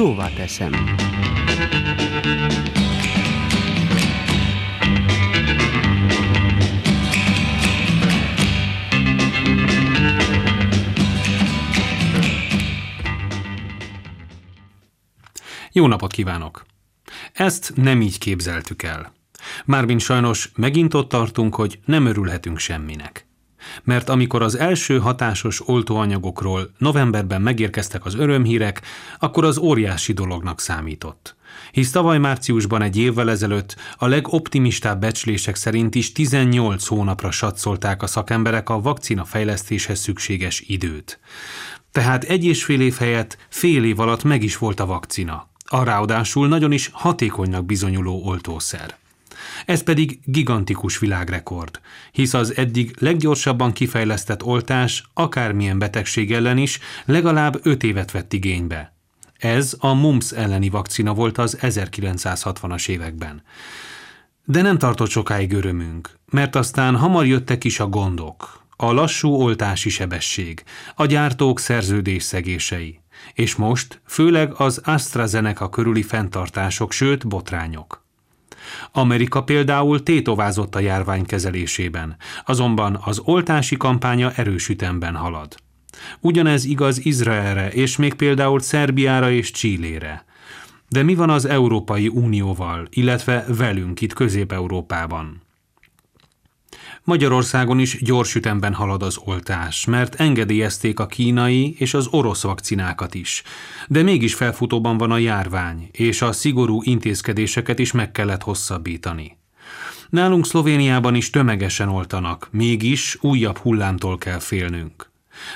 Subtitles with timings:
[0.00, 0.72] Szóvá teszem.
[15.72, 16.66] Jó napot kívánok!
[17.32, 19.12] Ezt nem így képzeltük el.
[19.64, 23.29] Mármint sajnos megint ott tartunk, hogy nem örülhetünk semminek.
[23.82, 28.82] Mert amikor az első hatásos oltóanyagokról novemberben megérkeztek az örömhírek,
[29.18, 31.36] akkor az óriási dolognak számított.
[31.72, 38.06] Hisz tavaly márciusban egy évvel ezelőtt a legoptimistább becslések szerint is 18 hónapra satszolták a
[38.06, 41.20] szakemberek a vakcina fejlesztéshez szükséges időt.
[41.92, 45.48] Tehát egy és fél év helyett fél év alatt meg is volt a vakcina.
[45.64, 48.99] A ráadásul nagyon is hatékonynak bizonyuló oltószer.
[49.66, 51.80] Ez pedig gigantikus világrekord,
[52.12, 58.94] hisz az eddig leggyorsabban kifejlesztett oltás akármilyen betegség ellen is legalább 5 évet vett igénybe.
[59.38, 63.42] Ez a mumps elleni vakcina volt az 1960-as években.
[64.44, 69.88] De nem tartott sokáig örömünk, mert aztán hamar jöttek is a gondok, a lassú oltási
[69.88, 70.62] sebesség,
[70.94, 73.00] a gyártók szerződésszegései,
[73.34, 77.99] és most főleg az AstraZeneca körüli fenntartások, sőt botrányok.
[78.92, 85.54] Amerika például tétovázott a járvány kezelésében, azonban az oltási kampánya erős ütemben halad.
[86.20, 90.24] Ugyanez igaz Izraelre, és még például Szerbiára és Csillére.
[90.88, 95.42] De mi van az Európai Unióval, illetve velünk itt Közép-Európában?
[97.04, 103.14] Magyarországon is gyors ütemben halad az oltás, mert engedélyezték a kínai és az orosz vakcinákat
[103.14, 103.42] is.
[103.88, 109.38] De mégis felfutóban van a járvány, és a szigorú intézkedéseket is meg kellett hosszabbítani.
[110.10, 115.10] Nálunk Szlovéniában is tömegesen oltanak, mégis újabb hullámtól kell félnünk.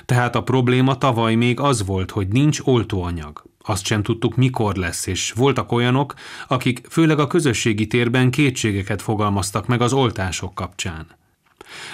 [0.05, 3.45] Tehát a probléma tavaly még az volt, hogy nincs oltóanyag.
[3.67, 6.15] Azt sem tudtuk, mikor lesz, és voltak olyanok,
[6.49, 11.07] akik főleg a közösségi térben kétségeket fogalmaztak meg az oltások kapcsán.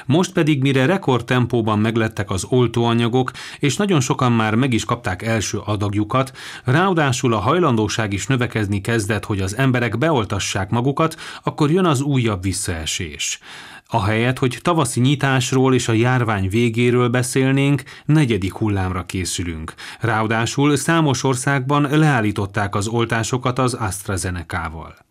[0.06, 5.58] Most pedig, mire rekordtempóban meglettek az oltóanyagok, és nagyon sokan már meg is kapták első
[5.58, 6.32] adagjukat,
[6.64, 12.42] ráadásul a hajlandóság is növekezni kezdett, hogy az emberek beoltassák magukat, akkor jön az újabb
[12.42, 13.38] visszaesés.
[13.92, 19.74] Ahelyett, hogy tavaszi nyitásról és a járvány végéről beszélnénk, negyedik hullámra készülünk.
[20.00, 25.09] Ráadásul számos országban leállították az oltásokat az AstraZeneca-val.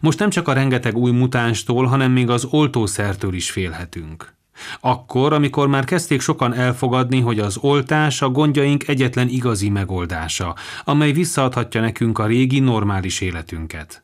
[0.00, 4.34] Most nem csak a rengeteg új mutánstól, hanem még az oltószertől is félhetünk.
[4.80, 11.12] Akkor, amikor már kezdték sokan elfogadni, hogy az oltás a gondjaink egyetlen igazi megoldása, amely
[11.12, 14.02] visszaadhatja nekünk a régi normális életünket.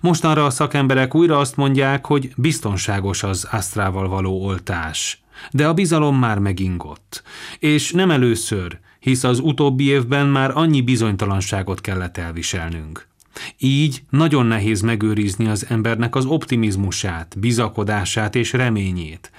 [0.00, 5.22] Mostanra a szakemberek újra azt mondják, hogy biztonságos az Astrával való oltás.
[5.50, 7.22] De a bizalom már megingott.
[7.58, 13.08] És nem először, hisz az utóbbi évben már annyi bizonytalanságot kellett elviselnünk.
[13.58, 19.30] Így nagyon nehéz megőrizni az embernek az optimizmusát, bizakodását és reményét.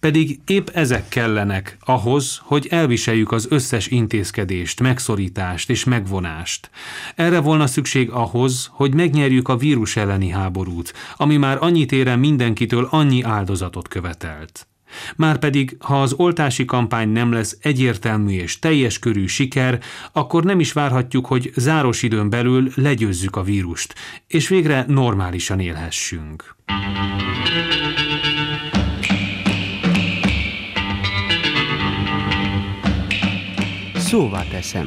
[0.00, 6.70] Pedig épp ezek kellenek ahhoz, hogy elviseljük az összes intézkedést, megszorítást és megvonást.
[7.14, 12.88] Erre volna szükség ahhoz, hogy megnyerjük a vírus elleni háborút, ami már annyit ére mindenkitől
[12.90, 14.66] annyi áldozatot követelt.
[15.16, 19.80] Márpedig, ha az oltási kampány nem lesz egyértelmű és teljes körű siker,
[20.12, 23.94] akkor nem is várhatjuk, hogy záros időn belül legyőzzük a vírust,
[24.26, 26.56] és végre normálisan élhessünk.
[33.94, 34.86] Szóvá teszem.